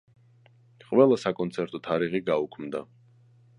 ყველა 0.85 1.17
საკონცერტო 1.25 1.83
თარიღი 1.89 2.25
გაუქმდა. 2.33 2.85